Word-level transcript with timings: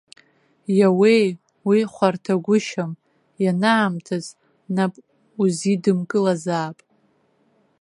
Иаууеи, 0.77 1.27
уи 1.67 1.79
хәарҭагәышьам, 1.93 2.91
ианаамҭаз 3.43 4.25
нап 4.75 4.93
узидымкылазаап! 5.41 6.77